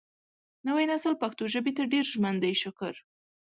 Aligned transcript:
نوی 0.67 0.85
نسل 0.91 1.13
پښتو 1.21 1.43
ژبې 1.53 1.71
ته 1.77 1.83
ډېر 1.93 2.05
ژمن 2.13 2.35
دی 2.43 2.53
شکر 2.63 2.93